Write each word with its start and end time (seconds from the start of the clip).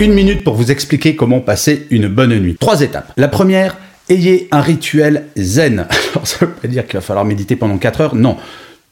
Une 0.00 0.14
minute 0.14 0.44
pour 0.44 0.54
vous 0.54 0.70
expliquer 0.70 1.14
comment 1.14 1.40
passer 1.40 1.86
une 1.90 2.08
bonne 2.08 2.34
nuit. 2.38 2.56
Trois 2.58 2.80
étapes. 2.80 3.12
La 3.18 3.28
première, 3.28 3.76
ayez 4.08 4.48
un 4.50 4.62
rituel 4.62 5.26
zen. 5.36 5.80
Alors 6.14 6.26
ça 6.26 6.46
veut 6.46 6.52
pas 6.52 6.68
dire 6.68 6.86
qu'il 6.86 6.94
va 6.94 7.02
falloir 7.02 7.26
méditer 7.26 7.54
pendant 7.54 7.76
4 7.76 8.00
heures, 8.00 8.14
non. 8.14 8.38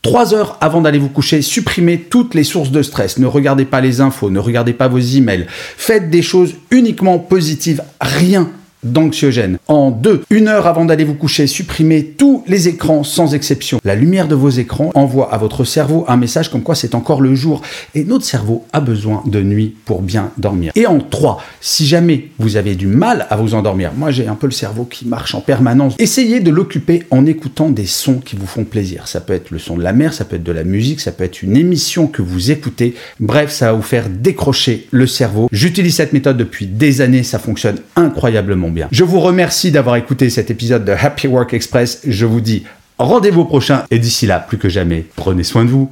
Trois 0.02 0.34
heures 0.34 0.58
avant 0.60 0.82
d'aller 0.82 0.98
vous 0.98 1.08
coucher, 1.08 1.40
supprimez 1.40 1.98
toutes 1.98 2.34
les 2.34 2.44
sources 2.44 2.70
de 2.70 2.82
stress. 2.82 3.16
Ne 3.16 3.26
regardez 3.26 3.64
pas 3.64 3.80
les 3.80 4.02
infos, 4.02 4.28
ne 4.28 4.38
regardez 4.38 4.74
pas 4.74 4.88
vos 4.88 4.98
emails. 4.98 5.46
Faites 5.48 6.10
des 6.10 6.20
choses 6.20 6.56
uniquement 6.70 7.18
positives. 7.18 7.82
Rien 8.02 8.50
d'anxiogène. 8.82 9.58
En 9.68 9.90
deux, 9.90 10.22
une 10.30 10.48
heure 10.48 10.66
avant 10.66 10.84
d'aller 10.84 11.04
vous 11.04 11.14
coucher, 11.14 11.46
supprimez 11.46 12.04
tous 12.04 12.44
les 12.46 12.68
écrans 12.68 13.02
sans 13.04 13.34
exception. 13.34 13.80
La 13.84 13.94
lumière 13.94 14.28
de 14.28 14.34
vos 14.34 14.50
écrans 14.50 14.90
envoie 14.94 15.32
à 15.32 15.38
votre 15.38 15.64
cerveau 15.64 16.04
un 16.08 16.16
message 16.16 16.50
comme 16.50 16.62
quoi 16.62 16.74
c'est 16.74 16.94
encore 16.94 17.20
le 17.20 17.34
jour 17.34 17.62
et 17.94 18.04
notre 18.04 18.24
cerveau 18.24 18.64
a 18.72 18.80
besoin 18.80 19.22
de 19.26 19.42
nuit 19.42 19.74
pour 19.84 20.02
bien 20.02 20.30
dormir. 20.38 20.72
Et 20.74 20.86
en 20.86 21.00
trois, 21.00 21.42
si 21.60 21.86
jamais 21.86 22.28
vous 22.38 22.56
avez 22.56 22.74
du 22.74 22.86
mal 22.86 23.26
à 23.30 23.36
vous 23.36 23.54
endormir, 23.54 23.92
moi 23.96 24.10
j'ai 24.10 24.28
un 24.28 24.34
peu 24.34 24.46
le 24.46 24.52
cerveau 24.52 24.84
qui 24.84 25.06
marche 25.06 25.34
en 25.34 25.40
permanence, 25.40 25.94
essayez 25.98 26.40
de 26.40 26.50
l'occuper 26.50 27.04
en 27.10 27.26
écoutant 27.26 27.70
des 27.70 27.86
sons 27.86 28.20
qui 28.24 28.36
vous 28.36 28.46
font 28.46 28.64
plaisir. 28.64 29.08
Ça 29.08 29.20
peut 29.20 29.32
être 29.32 29.50
le 29.50 29.58
son 29.58 29.76
de 29.76 29.82
la 29.82 29.92
mer, 29.92 30.12
ça 30.12 30.24
peut 30.24 30.36
être 30.36 30.44
de 30.44 30.52
la 30.52 30.64
musique, 30.64 31.00
ça 31.00 31.12
peut 31.12 31.24
être 31.24 31.42
une 31.42 31.56
émission 31.56 32.06
que 32.06 32.22
vous 32.22 32.50
écoutez. 32.50 32.94
Bref, 33.20 33.50
ça 33.50 33.66
va 33.66 33.72
vous 33.72 33.82
faire 33.82 34.08
décrocher 34.08 34.86
le 34.90 35.06
cerveau. 35.06 35.48
J'utilise 35.52 35.96
cette 35.96 36.12
méthode 36.12 36.36
depuis 36.36 36.66
des 36.66 37.00
années, 37.00 37.22
ça 37.22 37.38
fonctionne 37.38 37.78
incroyablement 37.96 38.67
bien. 38.70 38.88
Je 38.90 39.04
vous 39.04 39.20
remercie 39.20 39.70
d'avoir 39.70 39.96
écouté 39.96 40.30
cet 40.30 40.50
épisode 40.50 40.84
de 40.84 40.92
Happy 40.92 41.26
Work 41.26 41.54
Express. 41.54 42.02
Je 42.06 42.26
vous 42.26 42.40
dis 42.40 42.64
rendez-vous 42.98 43.44
prochain 43.44 43.84
et 43.90 43.98
d'ici 43.98 44.26
là, 44.26 44.40
plus 44.40 44.58
que 44.58 44.68
jamais, 44.68 45.06
prenez 45.16 45.44
soin 45.44 45.64
de 45.64 45.70
vous. 45.70 45.90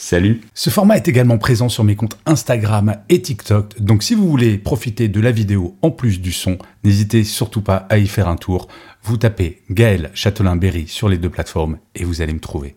Salut 0.00 0.40
Ce 0.54 0.70
format 0.70 0.96
est 0.96 1.08
également 1.08 1.38
présent 1.38 1.68
sur 1.68 1.82
mes 1.82 1.96
comptes 1.96 2.16
Instagram 2.24 2.96
et 3.08 3.20
TikTok, 3.20 3.80
donc 3.80 4.04
si 4.04 4.14
vous 4.14 4.28
voulez 4.28 4.56
profiter 4.56 5.08
de 5.08 5.20
la 5.20 5.32
vidéo 5.32 5.76
en 5.82 5.90
plus 5.90 6.20
du 6.20 6.32
son, 6.32 6.56
n'hésitez 6.84 7.24
surtout 7.24 7.62
pas 7.62 7.86
à 7.90 7.98
y 7.98 8.06
faire 8.06 8.28
un 8.28 8.36
tour. 8.36 8.68
Vous 9.02 9.16
tapez 9.16 9.60
Gaël 9.70 10.10
Châtelain-Berry 10.14 10.86
sur 10.86 11.08
les 11.08 11.18
deux 11.18 11.30
plateformes 11.30 11.78
et 11.96 12.04
vous 12.04 12.22
allez 12.22 12.32
me 12.32 12.40
trouver. 12.40 12.76